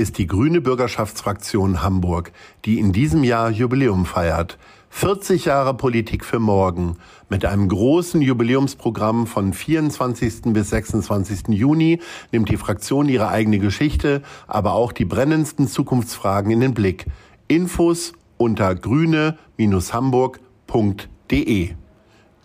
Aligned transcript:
ist 0.00 0.16
die 0.16 0.26
Grüne 0.26 0.62
Bürgerschaftsfraktion 0.62 1.82
Hamburg, 1.82 2.32
die 2.64 2.78
in 2.78 2.92
diesem 2.92 3.22
Jahr 3.22 3.50
Jubiläum 3.50 4.06
feiert. 4.06 4.56
40 4.88 5.44
Jahre 5.44 5.74
Politik 5.74 6.24
für 6.24 6.38
morgen 6.38 6.96
mit 7.28 7.44
einem 7.44 7.68
großen 7.68 8.22
Jubiläumsprogramm 8.22 9.26
von 9.26 9.52
24. 9.52 10.54
bis 10.54 10.70
26. 10.70 11.48
Juni 11.48 12.00
nimmt 12.32 12.48
die 12.48 12.56
Fraktion 12.56 13.10
ihre 13.10 13.28
eigene 13.28 13.58
Geschichte, 13.58 14.22
aber 14.46 14.72
auch 14.72 14.92
die 14.92 15.04
brennendsten 15.04 15.68
Zukunftsfragen 15.68 16.50
in 16.50 16.60
den 16.60 16.72
Blick. 16.72 17.04
Infos 17.46 18.14
unter 18.38 18.74
grüne-hamburg.de. 18.74 21.70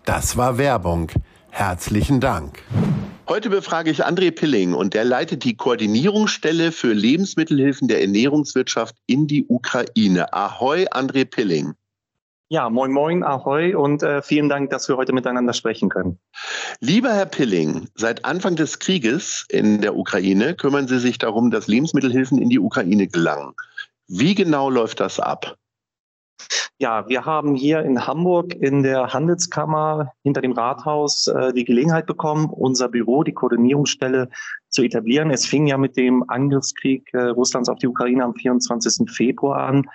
Das 0.04 0.36
war 0.36 0.58
Werbung. 0.58 1.10
Herzlichen 1.50 2.20
Dank. 2.20 2.62
Heute 3.28 3.50
befrage 3.50 3.90
ich 3.90 4.06
André 4.06 4.30
Pilling 4.30 4.72
und 4.72 4.94
der 4.94 5.04
leitet 5.04 5.42
die 5.42 5.56
Koordinierungsstelle 5.56 6.70
für 6.70 6.92
Lebensmittelhilfen 6.92 7.88
der 7.88 8.00
Ernährungswirtschaft 8.00 8.94
in 9.06 9.26
die 9.26 9.44
Ukraine. 9.48 10.32
Ahoi, 10.32 10.86
André 10.92 11.24
Pilling. 11.24 11.74
Ja, 12.48 12.70
moin, 12.70 12.92
moin, 12.92 13.24
ahoi 13.24 13.74
und 13.74 14.04
äh, 14.04 14.22
vielen 14.22 14.48
Dank, 14.48 14.70
dass 14.70 14.88
wir 14.88 14.96
heute 14.96 15.12
miteinander 15.12 15.52
sprechen 15.52 15.88
können. 15.88 16.20
Lieber 16.78 17.12
Herr 17.12 17.26
Pilling, 17.26 17.88
seit 17.96 18.24
Anfang 18.24 18.54
des 18.54 18.78
Krieges 18.78 19.44
in 19.48 19.80
der 19.80 19.96
Ukraine 19.96 20.54
kümmern 20.54 20.86
Sie 20.86 21.00
sich 21.00 21.18
darum, 21.18 21.50
dass 21.50 21.66
Lebensmittelhilfen 21.66 22.40
in 22.40 22.48
die 22.48 22.60
Ukraine 22.60 23.08
gelangen. 23.08 23.54
Wie 24.06 24.36
genau 24.36 24.70
läuft 24.70 25.00
das 25.00 25.18
ab? 25.18 25.56
Ja, 26.78 27.08
wir 27.08 27.24
haben 27.24 27.54
hier 27.54 27.80
in 27.80 28.06
Hamburg 28.06 28.54
in 28.54 28.82
der 28.82 29.14
Handelskammer 29.14 30.12
hinter 30.22 30.42
dem 30.42 30.52
Rathaus 30.52 31.26
äh, 31.26 31.54
die 31.54 31.64
Gelegenheit 31.64 32.04
bekommen, 32.04 32.50
unser 32.50 32.90
Büro, 32.90 33.22
die 33.22 33.32
Koordinierungsstelle 33.32 34.28
zu 34.68 34.82
etablieren. 34.82 35.30
Es 35.30 35.46
fing 35.46 35.66
ja 35.66 35.78
mit 35.78 35.96
dem 35.96 36.22
Angriffskrieg 36.28 37.08
äh, 37.14 37.28
Russlands 37.28 37.70
auf 37.70 37.78
die 37.78 37.86
Ukraine 37.86 38.24
am 38.24 38.34
24. 38.34 39.10
Februar 39.10 39.66
an, 39.66 39.88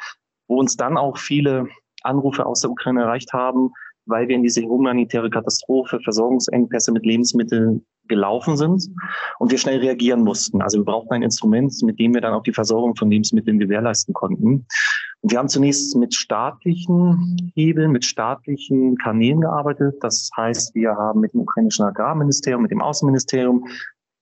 wo 0.48 0.60
uns 0.60 0.76
dann 0.76 0.98
auch 0.98 1.20
viele 1.20 1.68
Anrufe 2.02 2.48
aus 2.48 2.62
der 2.62 2.72
Ukraine 2.72 3.02
erreicht 3.02 3.32
haben, 3.32 3.70
weil 4.08 4.28
wir 4.28 4.36
in 4.36 4.42
diese 4.42 4.64
humanitäre 4.64 5.30
Katastrophe, 5.30 6.00
Versorgungsengpässe 6.00 6.92
mit 6.92 7.06
Lebensmitteln 7.06 7.86
gelaufen 8.08 8.58
sind 8.58 8.90
und 9.38 9.52
wir 9.52 9.60
schnell 9.60 9.78
reagieren 9.78 10.24
mussten. 10.24 10.64
Also 10.64 10.80
wir 10.80 10.86
brauchten 10.86 11.14
ein 11.14 11.22
Instrument, 11.22 11.74
mit 11.84 12.00
dem 12.00 12.16
wir 12.16 12.22
dann 12.22 12.34
auch 12.34 12.44
die 12.44 12.54
Versorgung 12.54 12.96
von 12.96 13.12
Lebensmitteln 13.12 13.60
gewährleisten 13.60 14.16
konnten. 14.16 14.66
Wir 15.24 15.38
haben 15.38 15.50
zunächst 15.50 15.96
mit 15.96 16.16
staatlichen 16.16 17.52
Hebeln, 17.54 17.92
mit 17.92 18.06
staatlichen 18.06 18.98
Kanälen 18.98 19.42
gearbeitet. 19.42 19.98
Das 20.02 20.30
heißt, 20.36 20.74
wir 20.74 20.96
haben 20.96 21.20
mit 21.20 21.34
dem 21.34 21.42
ukrainischen 21.42 21.86
Agrarministerium, 21.86 22.64
mit 22.64 22.72
dem 22.72 22.82
Außenministerium 22.82 23.68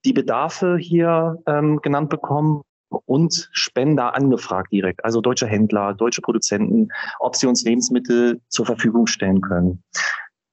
die 0.03 0.13
Bedarfe 0.13 0.77
hier 0.77 1.41
ähm, 1.45 1.79
genannt 1.81 2.09
bekommen 2.09 2.63
und 3.05 3.49
Spender 3.53 4.15
angefragt 4.15 4.71
direkt, 4.71 5.05
also 5.05 5.21
deutsche 5.21 5.47
Händler, 5.47 5.93
deutsche 5.93 6.21
Produzenten, 6.21 6.89
ob 7.19 7.35
sie 7.35 7.47
uns 7.47 7.63
Lebensmittel 7.63 8.41
zur 8.49 8.65
Verfügung 8.65 9.07
stellen 9.07 9.41
können. 9.41 9.83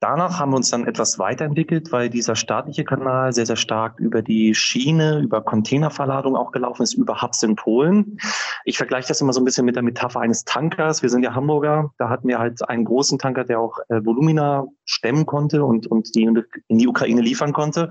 Danach 0.09 0.39
haben 0.39 0.53
wir 0.53 0.57
uns 0.59 0.71
dann 0.71 0.87
etwas 0.87 1.19
weiterentwickelt, 1.19 1.91
weil 1.91 2.09
dieser 2.09 2.37
staatliche 2.37 2.85
Kanal 2.85 3.33
sehr, 3.33 3.45
sehr 3.45 3.57
stark 3.57 3.99
über 3.99 4.23
die 4.23 4.55
Schiene, 4.55 5.19
über 5.19 5.43
Containerverladung 5.43 6.37
auch 6.37 6.53
gelaufen 6.53 6.85
ist, 6.85 6.95
über 6.95 7.23
Hubs 7.23 7.43
in 7.43 7.57
Polen. 7.57 8.17
Ich 8.65 8.77
vergleiche 8.77 9.09
das 9.09 9.21
immer 9.21 9.33
so 9.33 9.41
ein 9.41 9.45
bisschen 9.45 9.67
mit 9.67 9.75
der 9.75 9.83
Metapher 9.83 10.21
eines 10.21 10.45
Tankers. 10.45 11.03
Wir 11.03 11.11
sind 11.11 11.25
ja 11.25 11.35
Hamburger. 11.35 11.91
Da 11.99 12.09
hatten 12.09 12.29
wir 12.29 12.39
halt 12.39 12.69
einen 12.69 12.85
großen 12.85 13.19
Tanker, 13.19 13.43
der 13.43 13.59
auch 13.59 13.81
äh, 13.89 14.01
Volumina 14.05 14.67
stemmen 14.85 15.27
konnte 15.27 15.65
und, 15.65 15.89
und 15.89 16.15
die 16.15 16.23
in 16.23 16.79
die 16.79 16.87
Ukraine 16.87 17.21
liefern 17.21 17.53
konnte. 17.53 17.89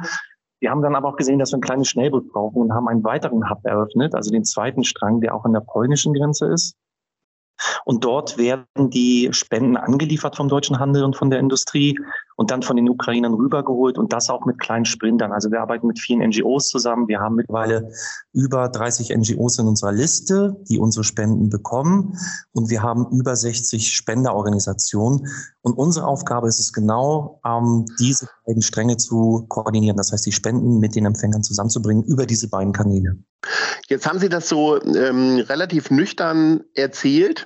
Wir 0.61 0.71
haben 0.71 0.81
dann 0.81 0.95
aber 0.95 1.09
auch 1.09 1.17
gesehen, 1.17 1.39
dass 1.39 1.51
wir 1.51 1.57
ein 1.57 1.61
kleines 1.61 1.89
Schnellboot 1.89 2.29
brauchen 2.29 2.61
und 2.61 2.73
haben 2.73 2.87
einen 2.87 3.03
weiteren 3.03 3.49
Hub 3.49 3.59
eröffnet, 3.65 4.15
also 4.15 4.31
den 4.31 4.45
zweiten 4.45 4.85
Strang, 4.85 5.19
der 5.19 5.35
auch 5.35 5.43
an 5.43 5.51
der 5.51 5.59
polnischen 5.59 6.13
Grenze 6.13 6.47
ist. 6.47 6.77
Und 7.85 8.03
dort 8.03 8.37
werden 8.37 8.65
die 8.77 9.29
Spenden 9.31 9.77
angeliefert 9.77 10.35
vom 10.35 10.49
deutschen 10.49 10.79
Handel 10.79 11.03
und 11.03 11.15
von 11.15 11.29
der 11.29 11.39
Industrie 11.39 11.97
und 12.35 12.51
dann 12.51 12.61
von 12.61 12.75
den 12.75 12.89
Ukrainern 12.89 13.33
rübergeholt 13.33 13.97
und 13.97 14.11
das 14.11 14.29
auch 14.29 14.45
mit 14.45 14.59
kleinen 14.59 14.85
Sprintern. 14.85 15.31
Also 15.31 15.51
wir 15.51 15.61
arbeiten 15.61 15.87
mit 15.87 15.99
vielen 15.99 16.27
NGOs 16.27 16.69
zusammen. 16.69 17.07
Wir 17.07 17.19
haben 17.19 17.35
mittlerweile 17.35 17.89
über 18.33 18.67
30 18.67 19.15
NGOs 19.15 19.59
in 19.59 19.67
unserer 19.67 19.93
Liste, 19.93 20.57
die 20.69 20.77
unsere 20.77 21.03
Spenden 21.03 21.49
bekommen. 21.49 22.17
Und 22.51 22.69
wir 22.69 22.83
haben 22.83 23.07
über 23.11 23.35
60 23.35 23.93
Spenderorganisationen. 23.93 25.27
Und 25.61 25.73
unsere 25.73 26.07
Aufgabe 26.07 26.47
ist 26.47 26.59
es 26.59 26.73
genau, 26.73 27.39
ähm, 27.45 27.85
diese 27.99 28.27
beiden 28.45 28.61
Stränge 28.61 28.97
zu 28.97 29.45
koordinieren. 29.47 29.97
Das 29.97 30.11
heißt, 30.11 30.25
die 30.25 30.31
Spenden 30.31 30.79
mit 30.79 30.95
den 30.95 31.05
Empfängern 31.05 31.43
zusammenzubringen 31.43 32.03
über 32.03 32.25
diese 32.25 32.49
beiden 32.49 32.73
Kanäle. 32.73 33.17
Jetzt 33.87 34.07
haben 34.07 34.19
Sie 34.19 34.29
das 34.29 34.49
so 34.49 34.81
ähm, 34.81 35.39
relativ 35.47 35.89
nüchtern 35.89 36.63
erzählt. 36.73 37.45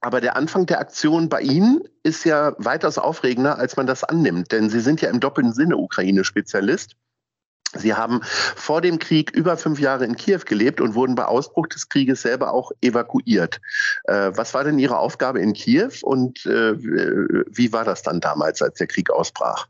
Aber 0.00 0.20
der 0.20 0.36
Anfang 0.36 0.66
der 0.66 0.80
Aktion 0.80 1.28
bei 1.28 1.40
Ihnen 1.40 1.82
ist 2.02 2.24
ja 2.24 2.54
weitaus 2.58 2.98
aufregender, 2.98 3.58
als 3.58 3.76
man 3.76 3.86
das 3.86 4.04
annimmt. 4.04 4.52
Denn 4.52 4.70
Sie 4.70 4.80
sind 4.80 5.00
ja 5.00 5.10
im 5.10 5.20
doppelten 5.20 5.52
Sinne 5.52 5.76
Ukraine-Spezialist. 5.76 6.96
Sie 7.74 7.94
haben 7.94 8.20
vor 8.22 8.80
dem 8.80 8.98
Krieg 8.98 9.32
über 9.32 9.56
fünf 9.56 9.80
Jahre 9.80 10.04
in 10.04 10.16
Kiew 10.16 10.40
gelebt 10.46 10.80
und 10.80 10.94
wurden 10.94 11.14
bei 11.14 11.24
Ausbruch 11.24 11.66
des 11.66 11.88
Krieges 11.88 12.22
selber 12.22 12.52
auch 12.52 12.70
evakuiert. 12.80 13.60
Äh, 14.04 14.32
was 14.34 14.54
war 14.54 14.64
denn 14.64 14.78
Ihre 14.78 14.98
Aufgabe 14.98 15.40
in 15.40 15.52
Kiew 15.52 15.90
und 16.02 16.46
äh, 16.46 16.74
wie 16.78 17.72
war 17.72 17.84
das 17.84 18.02
dann 18.02 18.20
damals, 18.20 18.62
als 18.62 18.78
der 18.78 18.86
Krieg 18.86 19.10
ausbrach? 19.10 19.66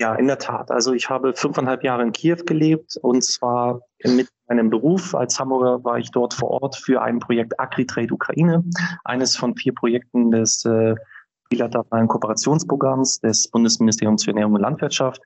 Ja, 0.00 0.14
in 0.16 0.26
der 0.26 0.38
Tat. 0.38 0.70
Also 0.70 0.92
ich 0.92 1.08
habe 1.08 1.34
fünfeinhalb 1.34 1.84
Jahre 1.84 2.02
in 2.02 2.12
Kiew 2.12 2.38
gelebt 2.44 2.96
und 2.96 3.22
zwar 3.22 3.80
mit 4.02 4.28
meinem 4.48 4.70
Beruf 4.70 5.14
als 5.14 5.38
Hamburger 5.38 5.82
war 5.84 5.98
ich 5.98 6.10
dort 6.10 6.34
vor 6.34 6.50
Ort 6.62 6.76
für 6.76 7.02
ein 7.02 7.18
Projekt 7.18 7.58
AgriTrade 7.58 8.12
Ukraine, 8.12 8.64
eines 9.04 9.36
von 9.36 9.56
vier 9.56 9.74
Projekten 9.74 10.30
des 10.30 10.64
äh, 10.64 10.94
bilateralen 11.50 12.08
Kooperationsprogramms 12.08 13.20
des 13.20 13.48
Bundesministeriums 13.48 14.24
für 14.24 14.30
Ernährung 14.30 14.54
und 14.54 14.60
Landwirtschaft. 14.60 15.22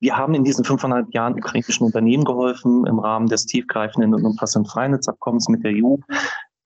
Wir 0.00 0.16
haben 0.16 0.34
in 0.34 0.44
diesen 0.44 0.64
fünfeinhalb 0.64 1.12
Jahren 1.14 1.34
ukrainischen 1.34 1.86
Unternehmen 1.86 2.24
geholfen, 2.24 2.86
im 2.86 2.98
Rahmen 2.98 3.28
des 3.28 3.46
tiefgreifenden 3.46 4.14
und 4.14 4.24
umfassenden 4.24 4.70
Freihandelsabkommens 4.70 5.48
mit 5.48 5.64
der 5.64 5.72
EU 5.74 5.96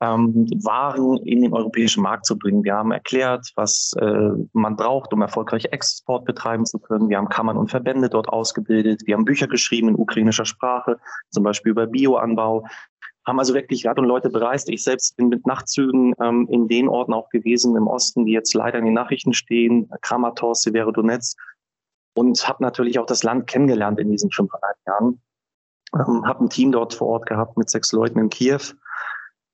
ähm, 0.02 0.48
Waren 0.64 1.18
in 1.18 1.42
den 1.42 1.52
europäischen 1.52 2.02
Markt 2.02 2.26
zu 2.26 2.36
bringen. 2.36 2.64
Wir 2.64 2.74
haben 2.74 2.90
erklärt, 2.90 3.52
was 3.54 3.92
äh, 4.00 4.30
man 4.52 4.74
braucht, 4.74 5.12
um 5.12 5.22
erfolgreich 5.22 5.66
Export 5.66 6.24
betreiben 6.24 6.66
zu 6.66 6.80
können. 6.80 7.08
Wir 7.08 7.18
haben 7.18 7.28
Kammern 7.28 7.56
und 7.56 7.70
Verbände 7.70 8.08
dort 8.08 8.28
ausgebildet. 8.28 9.02
Wir 9.06 9.14
haben 9.14 9.24
Bücher 9.24 9.46
geschrieben 9.46 9.90
in 9.90 9.94
ukrainischer 9.94 10.44
Sprache, 10.44 10.98
zum 11.30 11.44
Beispiel 11.44 11.70
über 11.70 11.86
Bioanbau. 11.86 12.66
Haben 13.24 13.38
also 13.38 13.54
wirklich 13.54 13.87
Rad 13.87 14.00
und 14.00 14.06
Leute 14.06 14.28
bereist. 14.28 14.69
Ich 14.69 14.82
selbst 14.82 15.16
bin 15.16 15.28
mit 15.28 15.46
Nachtzügen 15.46 16.14
ähm, 16.20 16.49
in 16.50 16.66
den 16.66 16.88
Orten 16.88 17.12
auch 17.12 17.28
gewesen 17.28 17.76
im 17.76 17.87
Osten, 17.87 18.26
die 18.26 18.32
jetzt 18.32 18.52
leider 18.54 18.78
in 18.78 18.84
den 18.84 18.94
Nachrichten 18.94 19.32
stehen, 19.32 19.88
Kramatorsk, 20.00 20.64
Severodonetsk. 20.64 21.38
Und 22.14 22.46
habe 22.46 22.62
natürlich 22.62 22.99
auch 22.99 23.06
das 23.06 23.22
Land 23.22 23.46
kennengelernt 23.46 24.00
in 24.00 24.10
diesen 24.10 24.32
fünfeinhalb 24.32 24.76
Jahren. 24.84 25.22
Ähm, 25.94 26.26
habe 26.26 26.44
ein 26.44 26.50
Team 26.50 26.72
dort 26.72 26.93
vor 26.93 27.06
Ort 27.06 27.26
gehabt 27.26 27.56
mit 27.56 27.70
sechs 27.70 27.93
Leuten 27.93 28.19
in 28.19 28.31
Kiew 28.31 28.75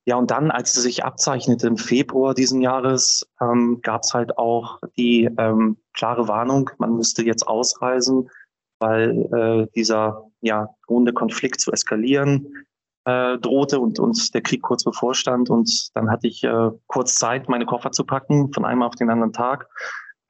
ja, 0.09 0.17
und 0.17 0.31
dann, 0.31 0.51
als 0.51 0.75
es 0.75 0.85
sich 0.85 1.05
abzeichnete 1.05 1.67
im 1.67 1.77
Februar 1.77 2.33
diesen 2.33 2.63
Jahres, 2.63 3.29
ähm, 3.43 3.81
gab 3.83 4.05
es 4.05 4.15
halt 4.15 4.39
auch 4.39 4.79
die 4.97 5.29
ähm, 5.37 5.77
klare 5.93 6.29
Warnung, 6.29 6.71
man 6.79 6.97
müsste 6.97 7.23
jetzt 7.23 7.47
ausreisen, 7.47 8.31
weil 8.79 9.29
äh, 9.35 9.67
dieser 9.75 10.25
ja, 10.41 10.71
drohende 10.87 11.13
Konflikt 11.13 11.61
zu 11.61 11.73
eskalieren 11.73 12.65
äh, 13.05 13.37
drohte 13.37 13.81
und 13.81 13.99
uns 13.99 14.31
der 14.31 14.41
Krieg 14.41 14.63
kurz 14.63 14.83
bevorstand. 14.83 15.51
Und 15.51 15.91
dann 15.95 16.11
hatte 16.11 16.27
ich 16.27 16.43
äh, 16.43 16.71
kurz 16.87 17.17
Zeit, 17.17 17.51
meine 17.51 17.67
Koffer 17.67 17.93
zu 17.93 18.05
packen, 18.05 18.51
von 18.55 18.65
einem 18.65 18.83
auf 18.83 18.95
den 18.95 19.11
anderen 19.11 19.35
Tag. 19.35 19.69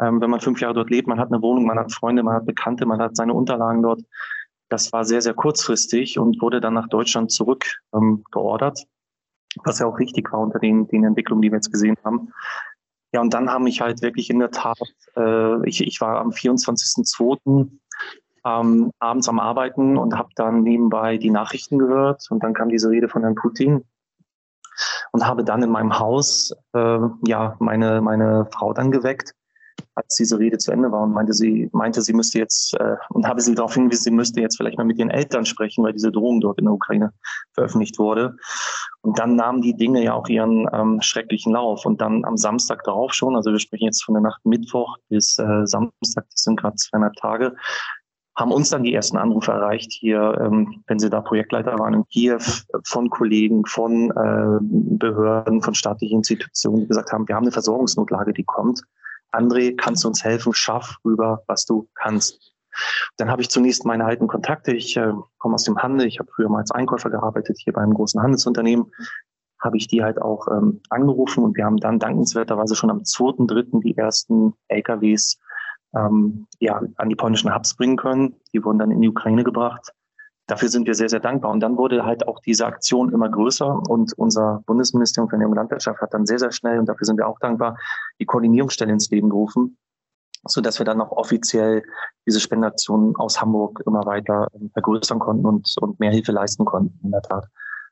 Ähm, 0.00 0.20
wenn 0.20 0.30
man 0.30 0.40
fünf 0.40 0.60
Jahre 0.60 0.74
dort 0.74 0.90
lebt, 0.90 1.06
man 1.06 1.20
hat 1.20 1.30
eine 1.30 1.40
Wohnung, 1.40 1.66
man 1.66 1.78
hat 1.78 1.92
Freunde, 1.92 2.24
man 2.24 2.34
hat 2.34 2.46
Bekannte, 2.46 2.84
man 2.84 3.00
hat 3.00 3.16
seine 3.16 3.32
Unterlagen 3.32 3.80
dort. 3.80 4.00
Das 4.70 4.92
war 4.92 5.04
sehr, 5.04 5.22
sehr 5.22 5.34
kurzfristig 5.34 6.18
und 6.18 6.42
wurde 6.42 6.60
dann 6.60 6.74
nach 6.74 6.88
Deutschland 6.88 7.30
zurück 7.30 7.64
ähm. 7.94 8.24
Was 9.64 9.78
ja 9.78 9.86
auch 9.86 9.98
richtig 9.98 10.32
war 10.32 10.40
unter 10.40 10.58
den, 10.58 10.88
den 10.88 11.04
Entwicklungen, 11.04 11.42
die 11.42 11.50
wir 11.50 11.56
jetzt 11.56 11.72
gesehen 11.72 11.96
haben. 12.04 12.32
Ja, 13.12 13.20
und 13.20 13.32
dann 13.32 13.50
haben 13.50 13.64
mich 13.64 13.80
halt 13.80 14.02
wirklich 14.02 14.28
in 14.28 14.38
der 14.38 14.50
Tat, 14.50 14.78
äh, 15.16 15.66
ich, 15.68 15.80
ich 15.82 16.00
war 16.00 16.20
am 16.20 16.30
24.02. 16.30 17.70
Ähm, 18.44 18.90
abends 18.98 19.28
am 19.28 19.40
Arbeiten 19.40 19.96
und 19.96 20.16
habe 20.16 20.28
dann 20.36 20.62
nebenbei 20.62 21.16
die 21.16 21.30
Nachrichten 21.30 21.78
gehört 21.78 22.26
und 22.30 22.42
dann 22.42 22.54
kam 22.54 22.68
diese 22.68 22.88
Rede 22.88 23.08
von 23.08 23.22
Herrn 23.22 23.34
Putin 23.34 23.84
und 25.12 25.26
habe 25.26 25.42
dann 25.42 25.62
in 25.62 25.70
meinem 25.70 25.98
Haus 25.98 26.54
äh, 26.72 26.98
ja 27.26 27.56
meine 27.58 28.00
meine 28.00 28.46
Frau 28.52 28.72
dann 28.72 28.92
geweckt 28.92 29.34
als 29.98 30.14
diese 30.14 30.38
Rede 30.38 30.58
zu 30.58 30.70
Ende 30.70 30.90
war 30.92 31.02
und 31.02 31.12
meinte 31.12 31.32
sie, 31.32 31.68
meinte, 31.72 32.02
sie 32.02 32.12
müsste 32.12 32.38
jetzt, 32.38 32.74
äh, 32.74 32.96
und 33.10 33.26
habe 33.26 33.40
sie 33.40 33.54
darauf 33.54 33.74
hingewiesen, 33.74 34.04
sie 34.04 34.10
müsste 34.10 34.40
jetzt 34.40 34.56
vielleicht 34.56 34.78
mal 34.78 34.84
mit 34.84 34.98
ihren 34.98 35.10
Eltern 35.10 35.44
sprechen, 35.44 35.84
weil 35.84 35.92
diese 35.92 36.12
Drohung 36.12 36.40
dort 36.40 36.58
in 36.58 36.66
der 36.66 36.74
Ukraine 36.74 37.12
veröffentlicht 37.52 37.98
wurde. 37.98 38.36
Und 39.00 39.18
dann 39.18 39.36
nahmen 39.36 39.60
die 39.60 39.76
Dinge 39.76 40.02
ja 40.02 40.14
auch 40.14 40.28
ihren 40.28 40.68
ähm, 40.72 41.00
schrecklichen 41.02 41.52
Lauf. 41.52 41.84
Und 41.84 42.00
dann 42.00 42.24
am 42.24 42.36
Samstag 42.36 42.84
darauf 42.84 43.12
schon, 43.12 43.36
also 43.36 43.50
wir 43.50 43.58
sprechen 43.58 43.86
jetzt 43.86 44.04
von 44.04 44.14
der 44.14 44.22
Nacht 44.22 44.44
Mittwoch 44.44 44.96
bis 45.08 45.38
äh, 45.38 45.66
Samstag, 45.66 46.26
das 46.30 46.42
sind 46.42 46.60
gerade 46.60 46.76
zweieinhalb 46.76 47.14
Tage, 47.14 47.56
haben 48.36 48.52
uns 48.52 48.70
dann 48.70 48.84
die 48.84 48.94
ersten 48.94 49.16
Anrufe 49.16 49.50
erreicht 49.50 49.92
hier, 49.92 50.38
ähm, 50.40 50.84
wenn 50.86 51.00
sie 51.00 51.10
da 51.10 51.20
Projektleiter 51.20 51.76
waren 51.76 51.94
in 51.94 52.06
Kiew, 52.06 52.38
von 52.84 53.10
Kollegen, 53.10 53.66
von 53.66 54.12
äh, 54.12 54.58
Behörden, 54.60 55.60
von 55.60 55.74
staatlichen 55.74 56.18
Institutionen, 56.18 56.82
die 56.82 56.86
gesagt 56.86 57.10
haben, 57.10 57.26
wir 57.26 57.34
haben 57.34 57.44
eine 57.44 57.52
Versorgungsnotlage, 57.52 58.32
die 58.32 58.44
kommt. 58.44 58.82
André, 59.32 59.76
kannst 59.76 60.04
du 60.04 60.08
uns 60.08 60.24
helfen? 60.24 60.52
Schaff 60.54 60.98
rüber, 61.04 61.42
was 61.46 61.64
du 61.64 61.88
kannst. 61.94 62.54
Dann 63.16 63.30
habe 63.30 63.42
ich 63.42 63.50
zunächst 63.50 63.84
meine 63.84 64.04
alten 64.04 64.28
Kontakte. 64.28 64.72
Ich 64.72 64.96
äh, 64.96 65.12
komme 65.38 65.54
aus 65.54 65.64
dem 65.64 65.78
Handel. 65.78 66.06
Ich 66.06 66.18
habe 66.18 66.30
früher 66.34 66.48
mal 66.48 66.58
als 66.58 66.70
Einkäufer 66.70 67.10
gearbeitet 67.10 67.58
hier 67.58 67.72
bei 67.72 67.82
einem 67.82 67.94
großen 67.94 68.22
Handelsunternehmen. 68.22 68.92
Habe 69.60 69.76
ich 69.76 69.88
die 69.88 70.02
halt 70.02 70.22
auch 70.22 70.46
ähm, 70.48 70.80
angerufen 70.88 71.42
und 71.42 71.56
wir 71.56 71.64
haben 71.64 71.78
dann 71.78 71.98
dankenswerterweise 71.98 72.76
schon 72.76 72.90
am 72.90 72.98
2.3. 72.98 73.82
die 73.82 73.96
ersten 73.96 74.54
LKWs 74.68 75.40
ähm, 75.96 76.46
ja, 76.60 76.80
an 76.96 77.08
die 77.08 77.16
polnischen 77.16 77.52
Hubs 77.52 77.74
bringen 77.74 77.96
können. 77.96 78.36
Die 78.52 78.62
wurden 78.64 78.78
dann 78.78 78.92
in 78.92 79.00
die 79.00 79.08
Ukraine 79.08 79.42
gebracht 79.42 79.92
dafür 80.48 80.68
sind 80.68 80.86
wir 80.86 80.94
sehr, 80.94 81.08
sehr 81.08 81.20
dankbar. 81.20 81.52
Und 81.52 81.60
dann 81.60 81.76
wurde 81.76 82.04
halt 82.04 82.26
auch 82.26 82.40
diese 82.40 82.66
Aktion 82.66 83.12
immer 83.12 83.28
größer 83.28 83.80
und 83.88 84.12
unser 84.16 84.62
Bundesministerium 84.66 85.28
für 85.28 85.34
Ernährung 85.34 85.52
und 85.52 85.58
Landwirtschaft 85.58 86.00
hat 86.00 86.12
dann 86.12 86.26
sehr, 86.26 86.40
sehr 86.40 86.50
schnell, 86.50 86.80
und 86.80 86.86
dafür 86.86 87.04
sind 87.04 87.18
wir 87.18 87.28
auch 87.28 87.38
dankbar, 87.38 87.76
die 88.18 88.24
Koordinierungsstelle 88.24 88.92
ins 88.92 89.10
Leben 89.10 89.28
gerufen, 89.28 89.78
so 90.44 90.60
dass 90.60 90.78
wir 90.80 90.86
dann 90.86 91.00
auch 91.00 91.12
offiziell 91.12 91.84
diese 92.26 92.40
Spendenaktion 92.40 93.14
aus 93.16 93.40
Hamburg 93.40 93.82
immer 93.86 94.04
weiter 94.06 94.48
ähm, 94.54 94.70
vergrößern 94.72 95.18
konnten 95.18 95.46
und, 95.46 95.74
und 95.80 96.00
mehr 96.00 96.10
Hilfe 96.10 96.32
leisten 96.32 96.64
konnten, 96.64 96.98
in 97.04 97.10
der 97.10 97.22
Tat. 97.22 97.46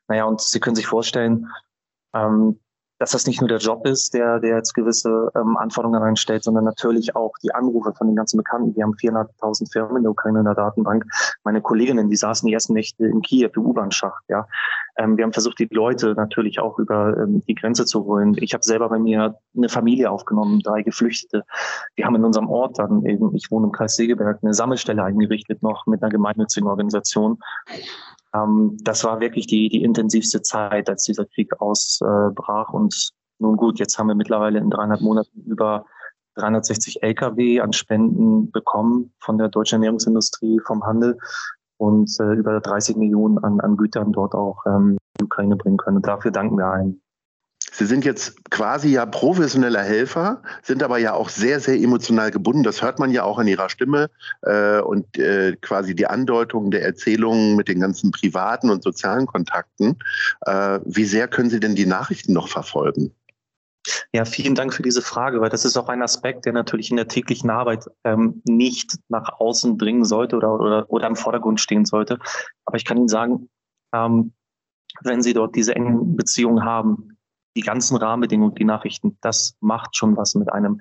Naja, 0.07 0.25
und 0.25 0.41
Sie 0.41 0.59
können 0.59 0.75
sich 0.75 0.87
vorstellen, 0.87 1.47
ähm, 2.13 2.59
dass 2.99 3.11
das 3.11 3.27
nicht 3.27 3.41
nur 3.41 3.47
der 3.47 3.59
Job 3.59 3.85
ist, 3.85 4.13
der, 4.13 4.39
der 4.39 4.55
jetzt 4.55 4.73
gewisse 4.73 5.31
ähm, 5.35 5.57
Anforderungen 5.57 6.01
reinstellt, 6.01 6.43
sondern 6.43 6.63
natürlich 6.63 7.15
auch 7.15 7.33
die 7.43 7.53
Anrufe 7.53 7.93
von 7.93 8.07
den 8.07 8.15
ganzen 8.15 8.37
Bekannten. 8.37 8.75
Wir 8.75 8.83
haben 8.83 8.95
400.000 8.95 9.71
Firmen 9.71 9.97
in 9.97 10.03
der 10.03 10.11
Ukraine 10.11 10.39
in 10.39 10.45
der 10.45 10.55
Datenbank. 10.55 11.05
Meine 11.43 11.61
Kolleginnen, 11.61 12.09
die 12.09 12.15
saßen 12.15 12.47
die 12.47 12.53
ersten 12.53 12.73
Nächte 12.73 13.05
in 13.05 13.21
Kiew 13.21 13.51
im 13.55 13.65
U-Bahn-Schacht. 13.65 14.23
Ja. 14.27 14.47
Ähm, 14.97 15.17
wir 15.17 15.23
haben 15.23 15.33
versucht, 15.33 15.59
die 15.59 15.67
Leute 15.71 16.13
natürlich 16.15 16.59
auch 16.59 16.79
über 16.79 17.15
ähm, 17.17 17.43
die 17.47 17.55
Grenze 17.55 17.85
zu 17.85 18.05
holen. 18.05 18.35
Ich 18.39 18.53
habe 18.53 18.63
selber 18.63 18.89
bei 18.89 18.99
mir 18.99 19.35
eine 19.55 19.69
Familie 19.69 20.11
aufgenommen, 20.11 20.59
drei 20.59 20.81
Geflüchtete. 20.81 21.43
Wir 21.95 22.05
haben 22.05 22.15
in 22.15 22.25
unserem 22.25 22.49
Ort 22.49 22.79
dann 22.79 23.05
eben, 23.05 23.35
ich 23.35 23.51
wohne 23.51 23.67
im 23.67 23.71
Kreis 23.71 23.95
Segeberg, 23.95 24.39
eine 24.41 24.53
Sammelstelle 24.53 25.03
eingerichtet 25.03 25.61
noch 25.61 25.85
mit 25.85 26.01
einer 26.01 26.11
gemeinnützigen 26.11 26.67
Organisation. 26.67 27.39
Ähm, 28.33 28.77
das 28.81 29.03
war 29.03 29.19
wirklich 29.19 29.47
die, 29.47 29.69
die 29.69 29.83
intensivste 29.83 30.41
Zeit, 30.41 30.89
als 30.89 31.03
dieser 31.03 31.25
Krieg 31.25 31.59
ausbrach. 31.61 32.73
und 32.73 33.11
nun 33.39 33.55
gut, 33.55 33.77
jetzt 33.77 33.99
haben 33.99 34.07
wir 34.07 34.15
mittlerweile 34.15 34.57
in 34.57 34.71
dreieinhalb 34.71 35.01
Monaten 35.01 35.43
über 35.45 35.85
360 36.37 37.03
Lkw 37.03 37.61
an 37.61 37.73
Spenden 37.73 38.51
bekommen 38.51 39.13
von 39.19 39.37
der 39.37 39.49
deutschen 39.49 39.75
Ernährungsindustrie, 39.75 40.59
vom 40.65 40.83
Handel 40.83 41.17
und 41.77 42.09
äh, 42.19 42.33
über 42.33 42.59
30 42.59 42.97
Millionen 42.97 43.37
an, 43.39 43.59
an 43.59 43.77
Gütern 43.77 44.11
dort 44.11 44.33
auch 44.33 44.65
ähm, 44.65 44.91
in 44.91 44.97
die 45.19 45.23
Ukraine 45.23 45.55
bringen 45.55 45.77
können. 45.77 45.97
Und 45.97 46.07
dafür 46.07 46.31
danken 46.31 46.57
wir 46.57 46.65
allen. 46.65 47.01
Sie 47.71 47.85
sind 47.85 48.05
jetzt 48.05 48.49
quasi 48.49 48.89
ja 48.89 49.05
professioneller 49.05 49.83
Helfer, 49.83 50.41
sind 50.63 50.81
aber 50.81 50.97
ja 50.97 51.13
auch 51.13 51.29
sehr, 51.29 51.59
sehr 51.59 51.75
emotional 51.75 52.31
gebunden. 52.31 52.63
Das 52.63 52.81
hört 52.81 52.97
man 52.97 53.11
ja 53.11 53.23
auch 53.23 53.39
in 53.39 53.47
Ihrer 53.47 53.69
Stimme 53.69 54.09
äh, 54.41 54.79
und 54.79 55.17
äh, 55.17 55.55
quasi 55.61 55.93
die 55.93 56.07
Andeutung 56.07 56.71
der 56.71 56.83
Erzählungen 56.83 57.55
mit 57.55 57.67
den 57.67 57.79
ganzen 57.79 58.11
privaten 58.11 58.69
und 58.69 58.83
sozialen 58.83 59.27
Kontakten. 59.27 59.97
Äh, 60.45 60.79
wie 60.85 61.05
sehr 61.05 61.27
können 61.27 61.49
Sie 61.49 61.59
denn 61.59 61.75
die 61.75 61.85
Nachrichten 61.85 62.33
noch 62.33 62.47
verfolgen? 62.47 63.11
Ja, 64.13 64.25
vielen 64.25 64.55
Dank 64.55 64.73
für 64.73 64.83
diese 64.83 65.01
Frage, 65.01 65.41
weil 65.41 65.49
das 65.49 65.65
ist 65.65 65.77
auch 65.77 65.89
ein 65.89 66.01
Aspekt, 66.01 66.45
der 66.45 66.53
natürlich 66.53 66.89
in 66.89 66.97
der 66.97 67.07
täglichen 67.07 67.49
Arbeit 67.49 67.85
ähm, 68.03 68.41
nicht 68.45 68.97
nach 69.09 69.39
außen 69.39 69.77
dringen 69.77 70.05
sollte 70.05 70.37
oder, 70.37 70.59
oder, 70.59 70.89
oder 70.89 71.07
im 71.07 71.15
Vordergrund 71.15 71.59
stehen 71.59 71.85
sollte. 71.85 72.19
Aber 72.65 72.77
ich 72.77 72.85
kann 72.85 72.97
Ihnen 72.97 73.07
sagen, 73.07 73.49
ähm, 73.93 74.33
wenn 75.01 75.21
Sie 75.21 75.33
dort 75.33 75.55
diese 75.55 75.75
engen 75.75 76.15
Beziehungen 76.15 76.63
haben, 76.63 77.17
die 77.57 77.61
ganzen 77.61 77.97
Rahmenbedingungen, 77.97 78.53
die 78.55 78.63
Nachrichten, 78.63 79.17
das 79.21 79.55
macht 79.59 79.97
schon 79.97 80.15
was 80.15 80.35
mit 80.35 80.53
einem. 80.53 80.79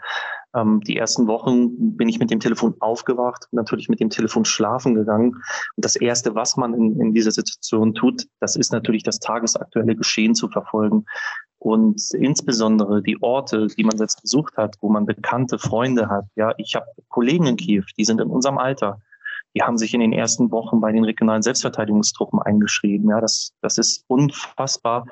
Ähm, 0.54 0.80
die 0.82 0.96
ersten 0.96 1.26
Wochen 1.26 1.96
bin 1.96 2.08
ich 2.08 2.18
mit 2.18 2.30
dem 2.30 2.38
Telefon 2.38 2.74
aufgewacht, 2.80 3.48
natürlich 3.50 3.88
mit 3.88 3.98
dem 3.98 4.10
Telefon 4.10 4.44
schlafen 4.44 4.94
gegangen. 4.94 5.30
Und 5.30 5.84
das 5.84 5.96
Erste, 5.96 6.34
was 6.34 6.56
man 6.56 6.74
in, 6.74 7.00
in 7.00 7.14
dieser 7.14 7.32
Situation 7.32 7.94
tut, 7.94 8.26
das 8.40 8.56
ist 8.56 8.72
natürlich 8.72 9.02
das 9.02 9.18
tagesaktuelle 9.18 9.96
Geschehen 9.96 10.34
zu 10.34 10.48
verfolgen. 10.48 11.06
Und 11.58 12.00
insbesondere 12.12 13.02
die 13.02 13.20
Orte, 13.22 13.66
die 13.68 13.84
man 13.84 13.96
jetzt 13.98 14.22
besucht 14.22 14.56
hat, 14.56 14.76
wo 14.80 14.88
man 14.88 15.06
bekannte 15.06 15.58
Freunde 15.58 16.08
hat. 16.08 16.26
Ja, 16.36 16.52
ich 16.58 16.74
habe 16.74 16.86
Kollegen 17.08 17.46
in 17.46 17.56
Kiew, 17.56 17.84
die 17.96 18.04
sind 18.04 18.20
in 18.20 18.28
unserem 18.28 18.58
Alter. 18.58 19.00
Die 19.54 19.62
haben 19.62 19.78
sich 19.78 19.94
in 19.94 20.00
den 20.00 20.12
ersten 20.12 20.50
Wochen 20.50 20.80
bei 20.80 20.92
den 20.92 21.04
regionalen 21.04 21.42
Selbstverteidigungstruppen 21.42 22.40
eingeschrieben. 22.42 23.08
Ja, 23.08 23.20
das, 23.20 23.52
das 23.62 23.78
ist 23.78 24.04
unfassbar, 24.06 25.06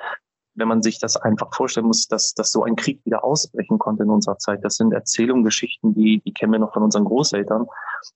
wenn 0.55 0.67
man 0.67 0.81
sich 0.81 0.99
das 0.99 1.17
einfach 1.17 1.53
vorstellen 1.53 1.87
muss, 1.87 2.07
dass, 2.07 2.33
dass 2.33 2.51
so 2.51 2.63
ein 2.63 2.75
Krieg 2.75 3.01
wieder 3.05 3.23
ausbrechen 3.23 3.77
konnte 3.77 4.03
in 4.03 4.09
unserer 4.09 4.37
Zeit. 4.37 4.63
Das 4.63 4.75
sind 4.75 4.93
Erzählungen, 4.93 5.43
Geschichten, 5.43 5.93
die, 5.93 6.21
die 6.25 6.33
kennen 6.33 6.53
wir 6.53 6.59
noch 6.59 6.73
von 6.73 6.83
unseren 6.83 7.05
Großeltern. 7.05 7.67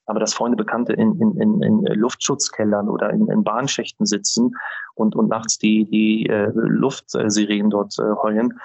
Aber 0.05 0.19
dass 0.19 0.33
Freunde, 0.33 0.57
Bekannte 0.57 0.93
in, 0.93 1.19
in, 1.19 1.39
in, 1.39 1.61
in 1.61 1.85
Luftschutzkellern 1.99 2.89
oder 2.89 3.11
in, 3.11 3.27
in 3.29 3.43
Bahnschächten 3.43 4.05
sitzen 4.05 4.51
und, 4.95 5.15
und 5.15 5.29
nachts 5.29 5.57
die, 5.57 5.85
die 5.85 6.27
äh, 6.27 6.51
Luftsirenen 6.53 7.69
dort 7.69 7.97
äh, 7.99 8.15
heulen, 8.21 8.59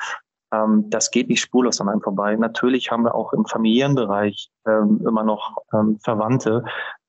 ähm, 0.52 0.90
das 0.90 1.10
geht 1.10 1.28
nicht 1.28 1.40
spurlos 1.40 1.80
an 1.80 1.88
einem 1.88 2.00
vorbei. 2.02 2.37
Natürlich 2.37 2.90
haben 2.90 3.04
wir 3.04 3.14
auch 3.14 3.32
im 3.32 3.46
familiären 3.46 3.94
Bereich 3.94 4.50
ähm, 4.66 5.00
immer 5.06 5.25
noch 5.25 5.56
ähm, 5.72 5.99
Verwandte, 6.02 6.64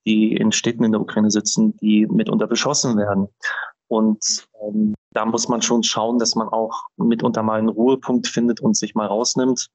die 0.06 0.36
in 0.36 0.52
Städten 0.52 0.84
in 0.84 0.92
der 0.92 1.02
Ukraine 1.02 1.32
sitzen, 1.32 1.76
die 1.78 2.06
mitunter 2.08 2.48
beschossen 2.48 2.98
werden. 2.98 3.28
Und 3.88 4.48
ähm, 4.62 4.94
da 5.12 5.26
muss 5.26 5.48
man 5.48 5.62
schon 5.62 5.84
schauen, 5.84 6.20
dass 6.20 6.36
man 6.36 6.48
auch 6.50 6.84
mitunter 6.98 7.44
mal 7.44 7.60
einen 7.60 7.70
Ruhepunkt 7.70 8.28
findet 8.28 8.60
und 8.62 8.76
sich 8.76 8.96
mal 8.96 9.08
rausnimmt, 9.08 9.68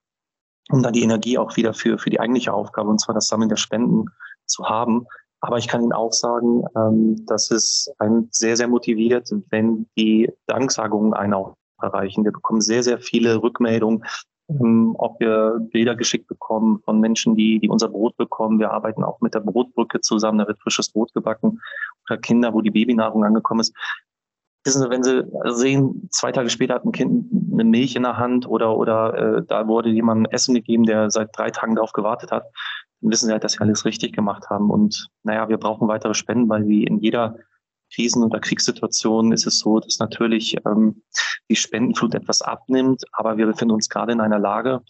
um 0.71 0.83
dann 0.83 0.93
die 0.93 1.02
Energie 1.02 1.38
auch 1.38 1.57
wieder 1.57 1.75
für, 1.75 1.99
für 1.99 2.11
die 2.11 2.21
eigentliche 2.21 2.52
Aufgabe, 2.52 2.90
und 2.90 3.00
zwar 3.00 3.14
das 3.14 3.29
Sammeln 3.29 3.49
der 3.49 3.57
Spenden, 3.57 4.07
zu 4.47 4.69
haben. 4.69 5.07
Aber 5.40 5.57
ich 5.57 5.69
kann 5.69 5.83
Ihnen 5.83 5.93
auch 5.93 6.12
sagen, 6.12 6.64
ähm, 6.76 7.25
dass 7.26 7.50
es 7.50 7.90
einen 7.99 8.29
sehr, 8.31 8.57
sehr 8.57 8.69
motiviert, 8.69 9.31
wenn 9.49 9.87
die 9.97 10.31
Danksagungen 10.47 11.14
einen 11.14 11.35
auch 11.35 11.55
erreichen. 11.81 12.25
Wir 12.25 12.33
bekommen 12.33 12.61
sehr, 12.61 12.83
sehr 12.83 12.99
viele 12.99 13.43
Rückmeldungen, 13.43 14.05
ähm, 14.50 14.95
ob 14.99 15.19
wir 15.21 15.59
Bilder 15.73 15.97
geschickt 15.97 16.26
bekommen 16.26 16.81
von 16.85 17.00
Menschen, 17.00 17.37
die, 17.37 17.59
die 17.59 17.69
unser 17.71 17.88
Brot 17.88 18.17
bekommen. 18.19 18.59
Wir 18.59 18.71
arbeiten 18.71 19.02
auch 19.02 19.21
mit 19.21 19.35
der 19.35 19.40
Brotbrücke 19.40 20.00
zusammen, 20.00 20.38
da 20.38 20.47
wird 20.47 20.61
frisches 20.61 20.90
Brot 20.90 21.14
gebacken. 21.14 21.61
Kinder, 22.19 22.55
wo 22.55 22.61
die 22.61 22.71
Babynahrung 22.71 23.25
angekommen 23.25 23.61
ist. 23.61 23.75
Wissen 24.64 24.83
Sie, 24.83 24.90
wenn 24.90 25.02
Sie 25.02 25.25
sehen, 25.55 26.09
zwei 26.11 26.33
Tage 26.33 26.50
später 26.50 26.75
hat 26.75 26.85
ein 26.85 26.93
Kind 26.93 27.26
eine 27.52 27.64
Milch 27.64 27.97
in 27.97 28.02
der 28.02 28.19
Hand 28.19 28.47
oder, 28.47 28.76
oder 28.76 29.14
äh, 29.14 29.43
da 29.47 29.67
wurde 29.67 29.88
jemandem 29.88 30.31
Essen 30.31 30.55
gegeben, 30.55 30.85
der 30.85 31.11
seit 31.11 31.31
drei 31.37 31.50
Tagen 31.50 31.76
darauf 31.76 31.93
gewartet 31.93 32.31
hat, 32.31 32.45
dann 33.00 33.11
wissen 33.11 33.26
Sie 33.26 33.33
halt, 33.33 33.43
dass 33.43 33.52
Sie 33.52 33.61
alles 33.61 33.85
richtig 33.85 34.12
gemacht 34.12 34.50
haben. 34.50 34.71
Und 34.71 35.09
naja, 35.23 35.49
wir 35.49 35.57
brauchen 35.57 35.88
weitere 35.88 36.14
Spenden, 36.14 36.49
weil 36.49 36.69
wie 36.69 36.85
in 36.85 36.99
jeder 36.99 37.37
Krisen- 37.93 38.23
oder 38.23 38.38
Kriegssituationen 38.38 39.33
ist 39.33 39.47
es 39.47 39.59
so, 39.59 39.81
dass 39.81 39.99
natürlich 39.99 40.57
ähm, 40.67 41.02
die 41.49 41.57
Spendenflut 41.57 42.14
etwas 42.14 42.43
abnimmt, 42.43 43.02
aber 43.12 43.37
wir 43.37 43.47
befinden 43.47 43.75
uns 43.75 43.88
gerade 43.88 44.12
in 44.12 44.21
einer 44.21 44.38
Lage, 44.38 44.83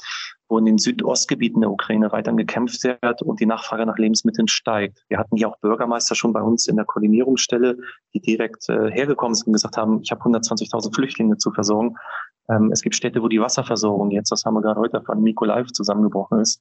wo 0.51 0.59
in 0.59 0.67
den 0.67 0.79
Südostgebieten 0.79 1.61
der 1.61 1.71
Ukraine 1.71 2.13
weiter 2.13 2.33
gekämpft 2.33 2.83
wird 2.85 3.23
und 3.23 3.41
die 3.41 3.47
Nachfrage 3.47 3.87
nach 3.87 3.97
Lebensmitteln 3.97 4.49
steigt. 4.49 5.05
Wir 5.09 5.19
hatten 5.19 5.37
hier 5.37 5.49
auch 5.49 5.59
Bürgermeister 5.59 6.15
schon 6.15 6.33
bei 6.33 6.43
uns 6.43 6.67
in 6.67 6.77
der 6.77 6.85
Koordinierungsstelle, 6.85 7.79
die 8.13 8.21
direkt 8.21 8.69
äh, 8.69 8.91
hergekommen 8.91 9.35
sind 9.35 9.47
und 9.47 9.53
gesagt 9.55 9.77
haben, 9.77 10.01
ich 10.03 10.11
habe 10.11 10.23
120.000 10.23 10.95
Flüchtlinge 10.95 11.39
zu 11.39 11.53
versorgen. 11.53 11.97
Ähm, 12.51 12.71
es 12.73 12.83
gibt 12.83 12.95
Städte, 12.95 13.23
wo 13.23 13.29
die 13.29 13.41
Wasserversorgung 13.41 14.11
jetzt, 14.11 14.33
das 14.33 14.45
haben 14.45 14.55
wir 14.55 14.63
gerade 14.63 14.81
heute 14.81 15.03
von 15.03 15.23
Nico 15.23 15.45
Live 15.45 15.69
zusammengebrochen 15.69 16.41
ist 16.41 16.61